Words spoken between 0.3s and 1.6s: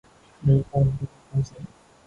Môi tròn theo dấu phấn